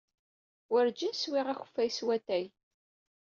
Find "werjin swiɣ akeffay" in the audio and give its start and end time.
0.71-1.89